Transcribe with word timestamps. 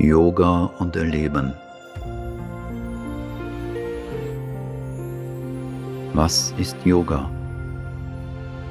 Yoga 0.00 0.66
und 0.78 0.94
Erleben. 0.94 1.52
Was 6.14 6.54
ist 6.56 6.76
Yoga? 6.86 7.28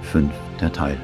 Fünfter 0.03 0.71
Teil. 0.71 0.97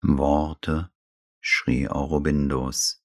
Worte 0.00 0.90
Sri 1.42 1.86
Aurobindos 1.86 3.03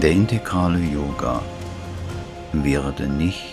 Der 0.00 0.10
integrale 0.10 0.78
Yoga 0.78 1.40
wird 2.52 3.00
nicht 3.00 3.52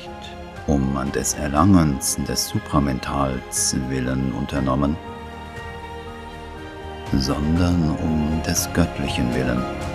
um 0.67 0.97
des 1.13 1.35
Erlangens 1.35 2.17
des 2.27 2.47
Supramentals 2.47 3.75
willen 3.89 4.31
unternommen, 4.33 4.97
sondern 7.13 7.95
um 8.01 8.41
des 8.45 8.67
göttlichen 8.73 9.33
Willen. 9.35 9.90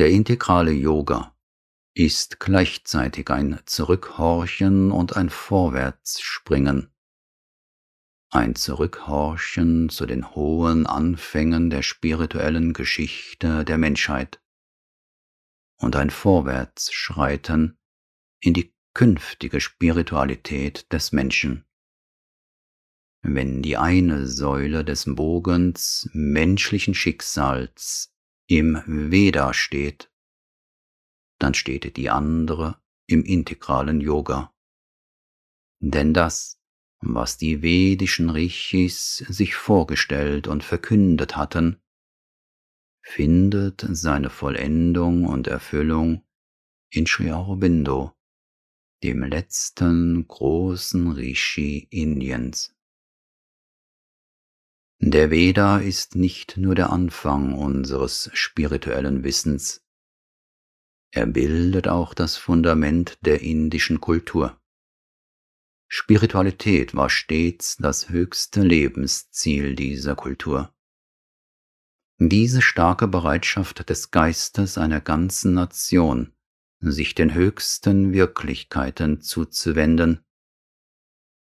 Der 0.00 0.08
integrale 0.08 0.72
Yoga 0.72 1.36
ist 1.92 2.40
gleichzeitig 2.40 3.28
ein 3.28 3.60
Zurückhorchen 3.66 4.92
und 4.92 5.14
ein 5.14 5.28
Vorwärtsspringen. 5.28 6.90
Ein 8.30 8.54
Zurückhorchen 8.54 9.90
zu 9.90 10.06
den 10.06 10.34
hohen 10.34 10.86
Anfängen 10.86 11.68
der 11.68 11.82
spirituellen 11.82 12.72
Geschichte 12.72 13.62
der 13.66 13.76
Menschheit 13.76 14.42
und 15.76 15.96
ein 15.96 16.08
Vorwärtsschreiten 16.08 17.78
in 18.40 18.54
die 18.54 18.74
künftige 18.94 19.60
Spiritualität 19.60 20.90
des 20.94 21.12
Menschen. 21.12 21.66
Wenn 23.20 23.60
die 23.60 23.76
eine 23.76 24.26
Säule 24.26 24.82
des 24.82 25.04
Bogens 25.14 26.08
menschlichen 26.14 26.94
Schicksals 26.94 28.14
im 28.50 28.82
Veda 28.84 29.54
steht, 29.54 30.10
dann 31.38 31.54
steht 31.54 31.96
die 31.96 32.10
andere 32.10 32.82
im 33.06 33.22
integralen 33.24 34.00
Yoga. 34.00 34.52
Denn 35.78 36.12
das, 36.12 36.60
was 36.98 37.38
die 37.38 37.62
vedischen 37.62 38.28
Rishis 38.28 39.18
sich 39.18 39.54
vorgestellt 39.54 40.48
und 40.48 40.64
verkündet 40.64 41.36
hatten, 41.36 41.80
findet 43.02 43.86
seine 43.88 44.30
Vollendung 44.30 45.26
und 45.26 45.46
Erfüllung 45.46 46.26
in 46.90 47.06
Sri 47.06 47.30
Aurobindo, 47.30 48.16
dem 49.04 49.22
letzten 49.22 50.26
großen 50.26 51.12
Rishi 51.12 51.86
Indiens. 51.90 52.74
Der 55.02 55.30
Veda 55.30 55.78
ist 55.78 56.14
nicht 56.14 56.56
nur 56.56 56.74
der 56.74 56.90
Anfang 56.90 57.54
unseres 57.54 58.30
spirituellen 58.34 59.24
Wissens, 59.24 59.82
er 61.12 61.26
bildet 61.26 61.88
auch 61.88 62.14
das 62.14 62.36
Fundament 62.36 63.18
der 63.22 63.40
indischen 63.40 64.00
Kultur. 64.00 64.60
Spiritualität 65.88 66.94
war 66.94 67.10
stets 67.10 67.76
das 67.78 68.10
höchste 68.10 68.62
Lebensziel 68.62 69.74
dieser 69.74 70.14
Kultur. 70.14 70.72
Diese 72.18 72.62
starke 72.62 73.08
Bereitschaft 73.08 73.88
des 73.90 74.12
Geistes 74.12 74.78
einer 74.78 75.00
ganzen 75.00 75.54
Nation, 75.54 76.32
sich 76.78 77.16
den 77.16 77.34
höchsten 77.34 78.12
Wirklichkeiten 78.12 79.20
zuzuwenden, 79.20 80.24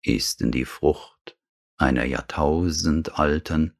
ist 0.02 0.40
die 0.44 0.66
Frucht 0.66 1.19
einer 1.80 2.06
jahrtausendalten, 2.06 3.78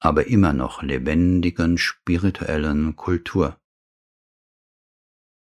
aber 0.00 0.26
immer 0.26 0.52
noch 0.52 0.82
lebendigen 0.82 1.78
spirituellen 1.78 2.96
Kultur. 2.96 3.60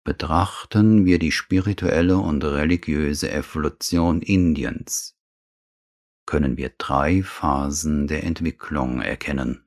Betrachten 0.05 1.05
wir 1.05 1.19
die 1.19 1.31
spirituelle 1.31 2.17
und 2.17 2.43
religiöse 2.43 3.31
Evolution 3.31 4.23
Indiens, 4.23 5.17
können 6.27 6.57
wir 6.57 6.71
drei 6.79 7.23
Phasen 7.23 8.07
der 8.07 8.25
Entwicklung 8.25 9.03
erkennen. 9.03 9.67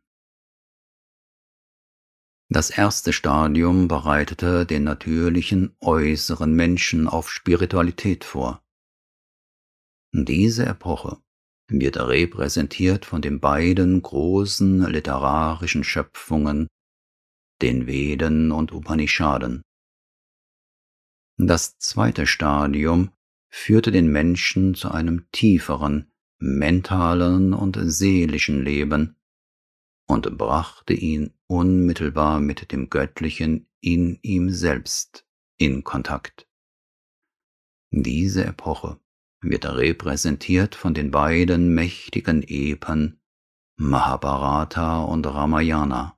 Das 2.49 2.69
erste 2.69 3.13
Stadium 3.13 3.87
bereitete 3.87 4.65
den 4.65 4.83
natürlichen 4.83 5.75
äußeren 5.79 6.53
Menschen 6.53 7.07
auf 7.07 7.31
Spiritualität 7.31 8.23
vor. 8.23 8.63
Diese 10.11 10.65
Epoche 10.65 11.23
wird 11.67 11.97
repräsentiert 11.97 13.05
von 13.05 13.21
den 13.21 13.39
beiden 13.39 14.01
großen 14.01 14.81
literarischen 14.91 15.83
Schöpfungen, 15.83 16.67
den 17.61 17.87
Veden 17.87 18.51
und 18.51 18.71
Upanishaden. 18.71 19.61
Das 21.37 21.77
zweite 21.79 22.27
Stadium 22.27 23.11
führte 23.49 23.91
den 23.91 24.11
Menschen 24.11 24.75
zu 24.75 24.91
einem 24.91 25.27
tieferen 25.31 26.11
mentalen 26.39 27.53
und 27.53 27.79
seelischen 27.81 28.63
Leben 28.63 29.15
und 30.07 30.37
brachte 30.37 30.93
ihn 30.93 31.33
unmittelbar 31.47 32.39
mit 32.39 32.71
dem 32.71 32.89
Göttlichen 32.89 33.67
in 33.79 34.19
ihm 34.21 34.49
selbst 34.49 35.25
in 35.57 35.83
Kontakt. 35.83 36.47
Diese 37.91 38.43
Epoche 38.43 38.99
wird 39.43 39.65
repräsentiert 39.65 40.75
von 40.75 40.93
den 40.93 41.11
beiden 41.11 41.73
mächtigen 41.73 42.43
Epen 42.43 43.19
Mahabharata 43.75 45.03
und 45.03 45.25
Ramayana. 45.25 46.17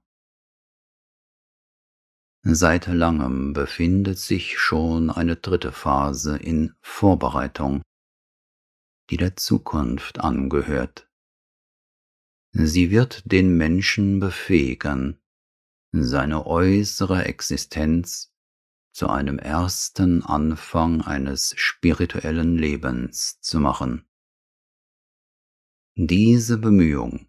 Seit 2.44 2.86
langem 2.88 3.54
befindet 3.54 4.20
sich 4.20 4.60
schon 4.60 5.10
eine 5.10 5.36
dritte 5.36 5.72
Phase 5.72 6.38
in 6.38 6.76
Vorbereitung, 6.82 7.82
die 9.10 9.18
der 9.18 9.36
Zukunft 9.36 10.20
angehört. 10.20 11.10
Sie 12.52 12.92
wird 12.92 13.24
den 13.32 13.58
Menschen 13.58 14.20
befähigen, 14.20 15.20
seine 15.92 16.46
äußere 16.46 17.26
Existenz 17.26 18.35
zu 18.96 19.10
einem 19.10 19.40
ersten 19.40 20.24
Anfang 20.24 21.02
eines 21.02 21.54
spirituellen 21.58 22.58
Lebens 22.58 23.42
zu 23.42 23.60
machen. 23.60 24.08
Diese 25.98 26.58
Bemühung 26.58 27.28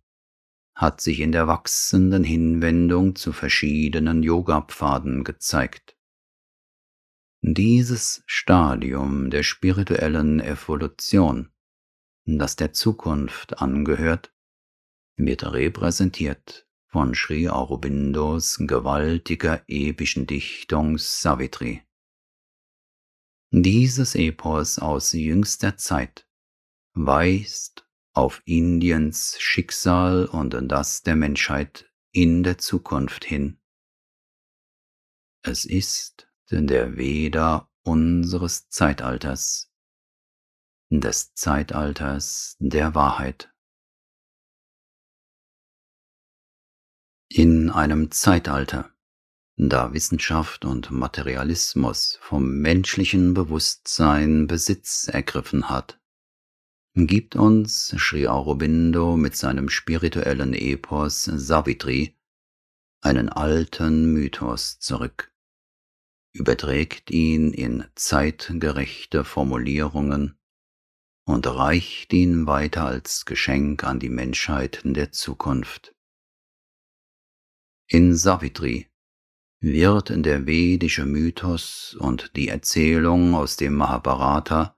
hat 0.77 1.01
sich 1.01 1.19
in 1.19 1.33
der 1.33 1.49
wachsenden 1.49 2.23
Hinwendung 2.23 3.17
zu 3.17 3.33
verschiedenen 3.33 4.23
Yoga-Pfaden 4.23 5.25
gezeigt. 5.25 5.99
Dieses 7.41 8.23
Stadium 8.27 9.31
der 9.31 9.43
spirituellen 9.43 10.39
Evolution, 10.39 11.51
das 12.27 12.55
der 12.55 12.75
Zukunft 12.75 13.59
angehört, 13.61 14.33
wird 15.17 15.45
repräsentiert 15.53 16.66
von 16.97 17.15
Sri 17.15 17.47
Aurobindos 17.47 18.57
gewaltiger 18.59 19.63
epischen 19.69 20.27
Dichtung 20.27 20.97
Savitri. 20.97 21.83
Dieses 23.51 24.15
Epos 24.15 24.79
aus 24.79 25.13
jüngster 25.13 25.77
Zeit 25.77 26.27
weist 26.95 27.87
auf 28.15 28.41
Indiens 28.47 29.37
Schicksal 29.39 30.25
und 30.25 30.55
das 30.73 31.03
der 31.03 31.17
Menschheit 31.17 31.93
in 32.13 32.43
der 32.43 32.57
Zukunft 32.57 33.27
hin. 33.27 33.61
Es 35.43 35.67
ist 35.67 36.33
der 36.51 36.97
Veda 36.97 37.71
unseres 37.83 38.71
Zeitalters, 38.71 39.71
des 40.91 41.35
Zeitalters 41.35 42.57
der 42.59 42.95
Wahrheit. 42.95 43.53
In 47.39 47.69
einem 47.69 48.11
Zeitalter, 48.13 48.91
da 49.59 49.93
Wissenschaft 49.93 50.65
und 50.65 50.91
Materialismus 50.91 52.19
vom 52.23 52.63
menschlichen 52.63 53.35
Bewusstsein 53.35 54.47
Besitz 54.47 55.07
ergriffen 55.07 55.69
hat, 55.69 56.01
gibt 56.95 57.37
uns 57.37 57.89
Sri 57.99 58.27
Aurobindo 58.27 59.19
mit 59.19 59.37
seinem 59.37 59.69
spirituellen 59.69 60.55
Epos 60.55 61.25
Savitri 61.25 62.17
einen 63.03 63.29
alten 63.29 64.15
Mythos 64.15 64.79
zurück, 64.79 65.31
überträgt 66.33 67.11
ihn 67.11 67.53
in 67.53 67.85
zeitgerechte 67.97 69.25
Formulierungen 69.25 70.39
und 71.27 71.47
reicht 71.47 72.15
ihn 72.15 72.47
weiter 72.47 72.87
als 72.87 73.27
Geschenk 73.27 73.85
an 73.85 73.99
die 73.99 74.09
Menschheit 74.09 74.81
der 74.85 75.13
Zukunft. 75.13 75.93
In 77.89 78.17
Savitri 78.17 78.89
wird 79.61 80.11
der 80.11 80.47
vedische 80.47 81.07
Mythos 81.07 81.95
und 82.01 82.35
die 82.35 82.49
Erzählung 82.49 83.35
aus 83.35 83.57
dem 83.57 83.75
Mahabharata 83.75 84.77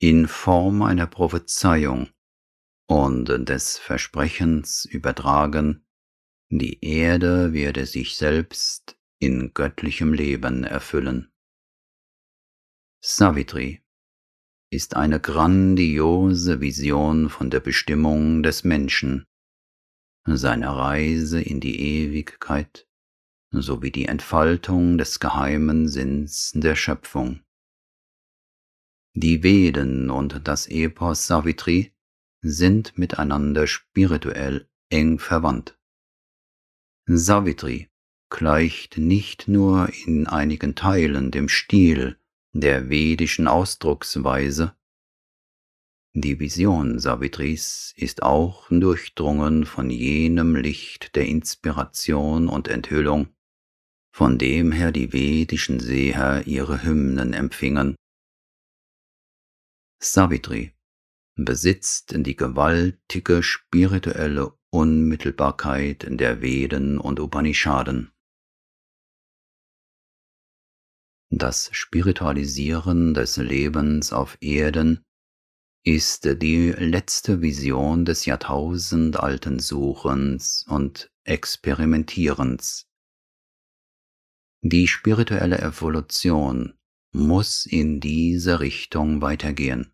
in 0.00 0.26
Form 0.26 0.82
einer 0.82 1.06
Prophezeiung 1.06 2.10
und 2.88 3.26
des 3.48 3.78
Versprechens 3.78 4.86
übertragen, 4.86 5.86
die 6.50 6.84
Erde 6.84 7.52
werde 7.52 7.86
sich 7.86 8.16
selbst 8.16 8.98
in 9.20 9.54
göttlichem 9.54 10.12
Leben 10.12 10.64
erfüllen. 10.64 11.30
Savitri 13.00 13.84
ist 14.72 14.96
eine 14.96 15.20
grandiose 15.20 16.60
Vision 16.60 17.30
von 17.30 17.50
der 17.50 17.60
Bestimmung 17.60 18.42
des 18.42 18.64
Menschen, 18.64 19.26
seiner 20.24 20.72
Reise 20.72 21.40
in 21.40 21.60
die 21.60 21.80
Ewigkeit 21.80 22.86
sowie 23.52 23.90
die 23.90 24.06
Entfaltung 24.06 24.98
des 24.98 25.20
geheimen 25.20 25.88
Sinns 25.88 26.52
der 26.54 26.76
Schöpfung. 26.76 27.40
Die 29.14 29.42
Veden 29.42 30.08
und 30.10 30.46
das 30.46 30.68
Epos 30.68 31.26
Savitri 31.26 31.92
sind 32.42 32.96
miteinander 32.96 33.66
spirituell 33.66 34.68
eng 34.88 35.18
verwandt. 35.18 35.78
Savitri 37.06 37.88
gleicht 38.30 38.98
nicht 38.98 39.48
nur 39.48 39.90
in 40.06 40.26
einigen 40.28 40.76
Teilen 40.76 41.32
dem 41.32 41.48
Stil 41.48 42.18
der 42.52 42.88
vedischen 42.88 43.48
Ausdrucksweise. 43.48 44.76
Die 46.14 46.40
Vision 46.40 46.98
Savitris 46.98 47.94
ist 47.96 48.24
auch 48.24 48.66
durchdrungen 48.68 49.64
von 49.64 49.90
jenem 49.90 50.56
Licht 50.56 51.14
der 51.14 51.26
Inspiration 51.26 52.48
und 52.48 52.66
Enthüllung, 52.66 53.28
von 54.12 54.36
dem 54.36 54.72
her 54.72 54.90
die 54.90 55.12
vedischen 55.12 55.78
Seher 55.78 56.48
ihre 56.48 56.82
Hymnen 56.82 57.32
empfingen. 57.32 57.94
Savitri 60.02 60.74
besitzt 61.36 62.12
die 62.16 62.34
gewaltige 62.34 63.44
spirituelle 63.44 64.52
Unmittelbarkeit 64.70 66.06
der 66.08 66.42
Veden 66.42 66.98
und 66.98 67.20
Upanishaden. 67.20 68.10
Das 71.32 71.70
Spiritualisieren 71.72 73.14
des 73.14 73.36
Lebens 73.36 74.12
auf 74.12 74.36
Erden 74.40 75.04
ist 75.82 76.42
die 76.42 76.72
letzte 76.72 77.40
Vision 77.40 78.04
des 78.04 78.26
jahrtausendalten 78.26 79.58
Suchens 79.58 80.64
und 80.68 81.10
Experimentierens. 81.24 82.86
Die 84.62 84.88
spirituelle 84.88 85.58
Evolution 85.58 86.74
muss 87.12 87.64
in 87.64 88.00
diese 88.00 88.60
Richtung 88.60 89.22
weitergehen. 89.22 89.92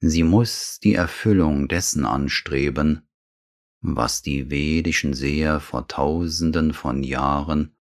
Sie 0.00 0.22
muss 0.22 0.78
die 0.80 0.94
Erfüllung 0.94 1.66
dessen 1.66 2.06
anstreben, 2.06 3.08
was 3.80 4.22
die 4.22 4.48
vedischen 4.50 5.12
Seher 5.12 5.60
vor 5.60 5.88
tausenden 5.88 6.72
von 6.72 7.02
Jahren 7.02 7.76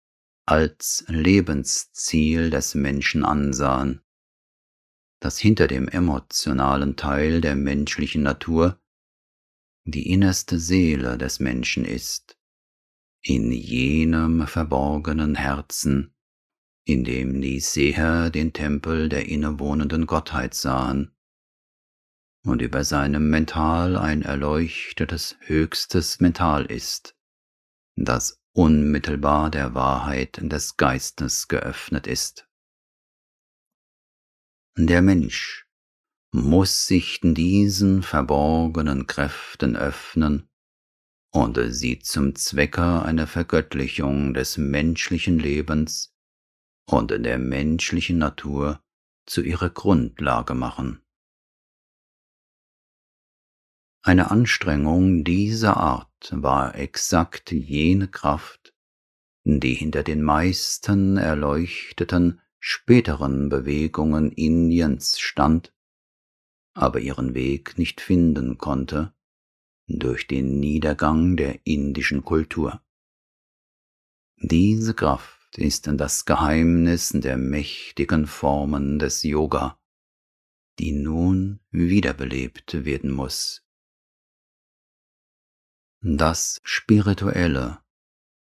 als 0.45 1.03
Lebensziel 1.07 2.50
des 2.50 2.75
Menschen 2.75 3.25
ansahen, 3.25 4.01
das 5.19 5.38
hinter 5.38 5.68
dem 5.68 5.88
emotionalen 5.88 6.95
Teil 6.95 7.42
der 7.42 7.56
menschlichen 7.56 8.24
Natur 8.24 8.80
die 9.86 10.12
innerste 10.12 10.60
Seele 10.60 11.18
des 11.18 11.39
Menschen 11.39 11.86
ist, 11.86 12.38
in 13.21 13.51
jenem 13.51 14.48
verborgenen 14.48 15.36
Herzen, 15.36 16.13
in 16.86 17.04
dem 17.04 17.42
die 17.42 17.60
Seher 17.60 18.30
den 18.30 18.54
Tempel 18.54 19.10
der 19.10 19.27
innewohnenden 19.27 20.06
Gottheit 20.06 20.54
sahen, 20.54 21.12
und 22.45 22.62
über 22.62 22.83
seinem 22.83 23.30
Mental 23.30 23.98
ein 23.98 24.21
erleuchtetes 24.21 25.36
höchstes 25.42 26.19
Mental 26.19 26.66
ist, 26.66 27.16
das 27.95 28.42
unmittelbar 28.54 29.51
der 29.51 29.74
Wahrheit 29.75 30.39
des 30.42 30.77
Geistes 30.77 31.48
geöffnet 31.48 32.07
ist. 32.07 32.48
Der 34.81 35.01
Mensch 35.01 35.67
muss 36.31 36.87
sich 36.87 37.19
diesen 37.21 38.01
verborgenen 38.01 39.07
Kräften 39.07 39.75
öffnen 39.75 40.47
und 41.33 41.59
sie 41.73 41.99
zum 41.99 42.33
Zwecke 42.35 43.01
einer 43.01 43.27
Vergöttlichung 43.27 44.33
des 44.33 44.57
menschlichen 44.57 45.37
Lebens 45.37 46.15
und 46.89 47.11
der 47.11 47.39
menschlichen 47.39 48.19
Natur 48.19 48.81
zu 49.25 49.41
ihrer 49.41 49.69
Grundlage 49.69 50.53
machen. 50.53 51.01
Eine 54.01 54.31
Anstrengung 54.31 55.25
dieser 55.25 55.75
Art 55.75 56.29
war 56.31 56.75
exakt 56.75 57.51
jene 57.51 58.07
Kraft, 58.07 58.73
die 59.43 59.73
hinter 59.73 60.03
den 60.03 60.23
meisten 60.23 61.18
erleuchteten 61.18 62.39
späteren 62.59 63.49
Bewegungen 63.49 64.31
Indiens 64.31 65.19
stand, 65.19 65.73
aber 66.73 66.99
ihren 66.99 67.33
Weg 67.33 67.78
nicht 67.78 68.01
finden 68.01 68.57
konnte 68.57 69.13
durch 69.87 70.28
den 70.28 70.59
Niedergang 70.59 71.35
der 71.35 71.66
indischen 71.66 72.23
Kultur. 72.23 72.81
Diese 74.37 74.94
Kraft 74.94 75.57
ist 75.57 75.87
das 75.87 76.25
Geheimnis 76.25 77.09
der 77.09 77.37
mächtigen 77.37 78.28
Formen 78.28 78.99
des 78.99 79.23
Yoga, 79.23 79.80
die 80.78 80.92
nun 80.92 81.59
wiederbelebt 81.71 82.85
werden 82.85 83.11
muss 83.11 83.63
das 86.01 86.61
Spirituelle, 86.63 87.80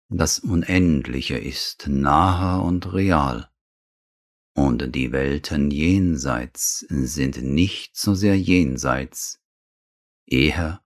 das 0.09 0.39
Unendliche 0.39 1.37
ist 1.37 1.87
nahe 1.89 2.63
und 2.63 2.95
real, 2.95 3.51
und 4.55 4.95
die 4.95 5.13
Welten 5.13 5.71
jenseits 5.71 6.81
sind 6.89 7.43
nicht 7.43 7.97
so 7.97 8.15
sehr 8.15 8.39
jenseits, 8.39 9.41
eher 10.27 10.85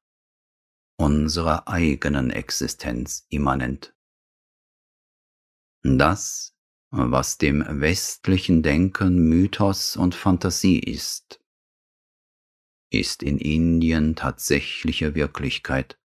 unserer 0.96 1.68
eigenen 1.68 2.30
Existenz 2.30 3.26
immanent. 3.28 3.94
Das, 5.82 6.56
was 6.90 7.38
dem 7.38 7.64
westlichen 7.68 8.62
Denken 8.62 9.28
Mythos 9.28 9.96
und 9.96 10.14
Fantasie 10.14 10.80
ist, 10.80 11.40
ist 12.90 13.22
in 13.22 13.38
Indien 13.38 14.16
tatsächliche 14.16 15.14
Wirklichkeit 15.14 16.00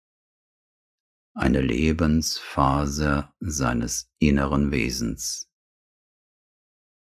eine 1.35 1.61
Lebensphase 1.61 3.33
seines 3.39 4.11
inneren 4.19 4.73
Wesens. 4.73 5.50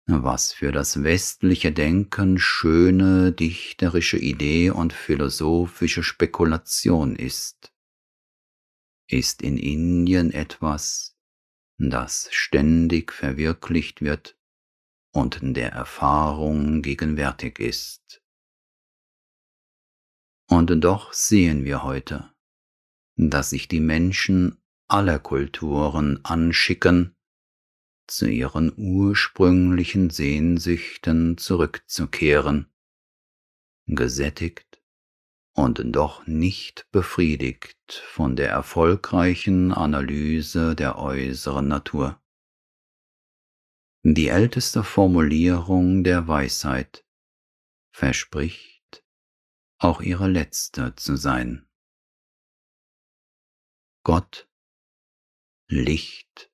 Was 0.07 0.53
für 0.53 0.71
das 0.71 1.03
westliche 1.03 1.73
Denken 1.73 2.39
schöne 2.39 3.33
dichterische 3.33 4.19
Idee 4.19 4.71
und 4.71 4.93
philosophische 4.93 6.03
Spekulation 6.03 7.17
ist, 7.17 7.73
ist 9.09 9.41
in 9.41 9.57
Indien 9.57 10.31
etwas, 10.31 11.17
das 11.79 12.29
ständig 12.33 13.13
verwirklicht 13.13 14.03
wird 14.03 14.39
und 15.13 15.39
der 15.43 15.73
Erfahrung 15.73 16.83
gegenwärtig 16.83 17.59
ist. 17.59 18.23
Und 20.49 20.69
doch 20.85 21.15
sehen 21.15 21.65
wir 21.65 21.83
heute, 21.83 22.31
dass 23.17 23.51
sich 23.51 23.69
die 23.69 23.81
Menschen 23.81 24.63
aller 24.87 25.19
Kulturen 25.19 26.23
anschicken, 26.25 27.17
zu 28.07 28.29
ihren 28.29 28.73
ursprünglichen 28.77 30.11
Sehnsüchten 30.11 31.39
zurückzukehren, 31.39 32.73
gesättigt 33.87 34.83
und 35.53 35.81
doch 35.85 36.27
nicht 36.27 36.89
befriedigt 36.91 38.03
von 38.07 38.37
der 38.37 38.51
erfolgreichen 38.51 39.73
Analyse 39.73 40.75
der 40.75 40.99
äußeren 40.99 41.69
Natur. 41.69 42.21
Die 44.03 44.29
älteste 44.29 44.85
Formulierung 44.85 46.05
der 46.05 46.29
Weisheit 46.29 47.07
verspricht 47.91 48.75
auch 49.79 50.01
ihre 50.01 50.29
letzte 50.29 50.95
zu 50.97 51.17
sein. 51.17 51.67
Gott, 54.03 54.49
Licht, 55.69 56.51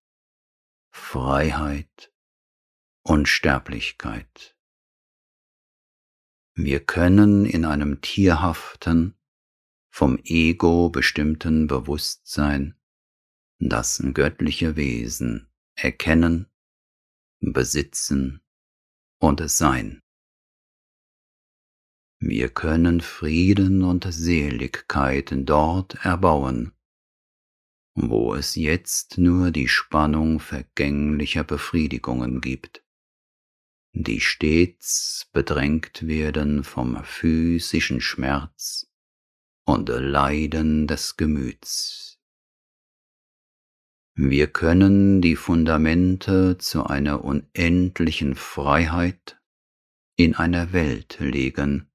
Freiheit, 0.90 2.12
Unsterblichkeit. 3.02 4.56
Wir 6.54 6.80
können 6.80 7.46
in 7.46 7.64
einem 7.64 8.00
tierhaften, 8.00 9.16
vom 9.88 10.18
Ego 10.24 10.90
bestimmten 10.90 11.66
Bewusstsein 11.66 12.76
das 13.58 14.02
göttliche 14.14 14.76
Wesen 14.76 15.48
erkennen, 15.74 16.46
besitzen 17.40 18.40
und 19.18 19.48
sein. 19.50 20.02
Wir 22.18 22.50
können 22.50 23.00
Frieden 23.00 23.82
und 23.82 24.06
Seligkeit 24.12 25.32
dort 25.34 26.04
erbauen, 26.04 26.72
wo 27.94 28.34
es 28.34 28.54
jetzt 28.54 29.18
nur 29.18 29.50
die 29.50 29.68
Spannung 29.68 30.40
vergänglicher 30.40 31.44
Befriedigungen 31.44 32.40
gibt 32.40 32.82
die 33.92 34.20
stets 34.20 35.28
bedrängt 35.32 36.06
werden 36.06 36.62
vom 36.62 37.02
physischen 37.02 38.00
Schmerz 38.00 38.88
und 39.64 39.88
Leiden 39.88 40.86
des 40.86 41.16
Gemüts. 41.16 42.18
Wir 44.14 44.46
können 44.46 45.20
die 45.20 45.34
Fundamente 45.34 46.58
zu 46.58 46.84
einer 46.84 47.24
unendlichen 47.24 48.34
Freiheit 48.34 49.40
in 50.16 50.34
einer 50.34 50.72
Welt 50.72 51.18
legen, 51.18 51.89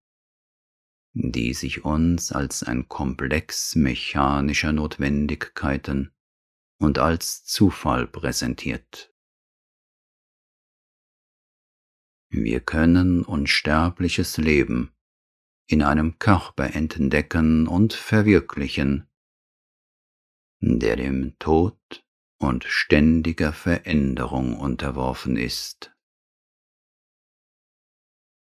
die 1.18 1.54
sich 1.54 1.86
uns 1.86 2.34
als 2.34 2.62
ein 2.62 2.90
Komplex 2.90 3.76
mechanischer 3.76 4.74
Notwendigkeiten 4.74 6.12
und 6.78 7.00
als 7.00 7.46
Zufall 7.46 8.06
präsentiert. 8.06 9.14
Wir 12.30 12.60
können 12.60 13.24
unsterbliches 13.24 14.36
Leben 14.38 14.92
in 15.68 15.82
einem 15.82 16.20
Körper 16.20 16.76
entdecken 16.76 17.66
und 17.68 17.94
verwirklichen, 17.94 19.08
der 20.60 20.98
dem 20.98 21.40
Tod 21.40 22.06
und 22.40 22.66
ständiger 22.66 23.54
Veränderung 23.54 24.60
unterworfen 24.60 25.38
ist. 25.38 25.96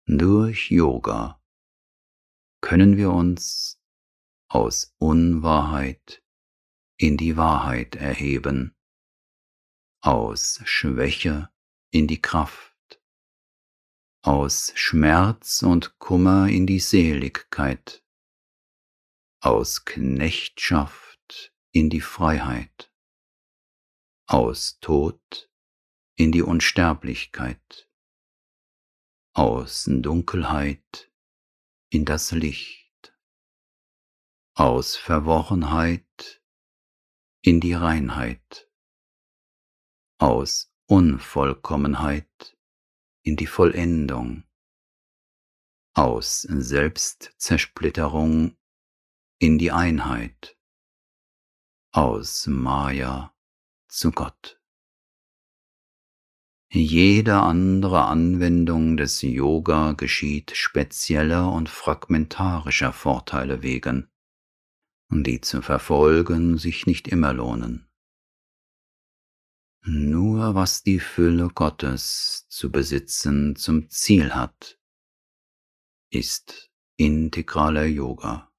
Durch 0.06 0.70
Yoga 0.70 1.37
können 2.68 2.98
wir 2.98 3.12
uns 3.12 3.82
aus 4.50 4.94
Unwahrheit 4.98 6.22
in 6.98 7.16
die 7.16 7.38
Wahrheit 7.38 7.96
erheben, 7.96 8.76
aus 10.02 10.60
Schwäche 10.66 11.50
in 11.92 12.08
die 12.08 12.22
Kraft 12.22 12.76
aus 14.22 14.74
Schmerz 14.76 15.64
und 15.64 15.98
Kummer 15.98 16.50
in 16.50 16.68
die 16.68 16.82
Seligkeit, 16.82 18.04
aus 19.40 19.86
Knechtschaft 19.86 21.54
in 21.72 21.90
die 21.90 22.02
Freiheit, 22.02 22.92
aus 24.26 24.78
Tod 24.82 25.50
in 26.18 26.34
die 26.34 26.42
Unsterblichkeit, 26.42 27.90
aus 29.32 29.86
Dunkelheit 29.88 31.10
in 31.89 32.03
das 32.03 32.32
Licht, 32.32 33.15
aus 34.56 34.98
Verworrenheit 34.98 36.44
in 37.41 37.62
die 37.62 37.72
Reinheit, 37.74 38.70
aus 40.17 40.74
Unvollkommenheit 40.88 42.58
in 43.24 43.38
die 43.38 43.48
Vollendung, 43.48 44.44
aus 45.94 46.41
Selbstzersplitterung 46.41 48.58
in 49.39 49.58
die 49.58 49.72
Einheit, 49.72 50.58
aus 51.91 52.48
Maya 52.48 53.34
zu 53.88 54.12
Gott. 54.12 54.57
Jede 56.70 57.36
andere 57.36 58.06
Anwendung 58.06 58.98
des 58.98 59.22
Yoga 59.22 59.94
geschieht 59.94 60.52
spezieller 60.56 61.50
und 61.52 61.70
fragmentarischer 61.70 62.92
Vorteile 62.92 63.64
wegen, 63.64 64.10
die 65.10 65.40
zu 65.40 65.62
verfolgen 65.62 66.58
sich 66.58 66.86
nicht 66.86 67.08
immer 67.08 67.34
lohnen. 67.34 67.88
Nur 69.86 70.56
was 70.56 70.84
die 70.84 71.00
Fülle 71.00 71.48
Gottes 71.48 72.46
zu 72.50 72.70
besitzen 72.70 73.56
zum 73.56 73.90
Ziel 73.90 74.36
hat, 74.36 74.78
ist 76.10 76.70
integraler 76.98 77.86
Yoga. 77.86 78.52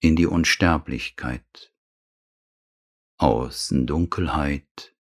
In 0.00 0.16
die 0.16 0.26
Unsterblichkeit, 0.26 1.72
aus 3.18 3.68
Dunkelheit 3.72 4.96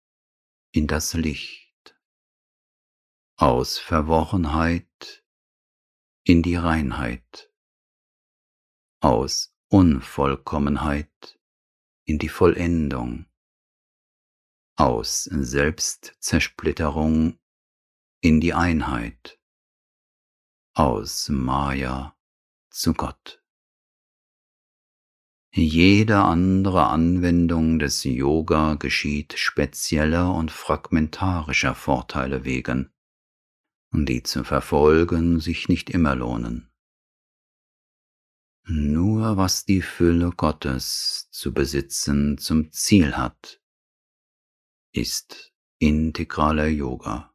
in 0.73 0.87
das 0.87 1.15
Licht, 1.15 1.97
aus 3.37 3.79
Verworrenheit 3.79 5.25
in 6.25 6.43
die 6.43 6.57
Reinheit, 6.57 7.51
aus 9.01 9.57
Unvollkommenheit 9.69 11.41
in 12.05 12.19
die 12.19 12.29
Vollendung. 12.29 13.25
Aus 14.77 15.25
Selbstzersplitterung 15.25 17.41
in 18.21 18.41
die 18.41 18.55
Einheit, 18.55 19.41
aus 20.75 21.29
Maya 21.29 22.17
zu 22.71 22.95
Gott. 22.95 23.40
Jede 25.53 26.19
andere 26.19 26.87
Anwendung 26.87 27.81
des 27.81 28.05
Yoga 28.05 28.75
geschieht 28.75 29.37
spezieller 29.37 30.33
und 30.33 30.53
fragmentarischer 30.53 31.75
Vorteile 31.75 32.45
wegen, 32.45 32.93
die 33.93 34.23
zu 34.23 34.45
verfolgen 34.45 35.41
sich 35.41 35.69
nicht 35.69 35.91
immer 35.91 36.15
lohnen. 36.15 36.71
Nur 38.65 39.37
was 39.37 39.65
die 39.65 39.83
Fülle 39.83 40.31
Gottes 40.31 41.29
zu 41.33 41.53
besitzen 41.53 42.39
zum 42.39 42.71
Ziel 42.71 43.17
hat, 43.17 43.61
ist 44.93 45.53
integraler 45.79 46.69
Yoga. 46.69 47.30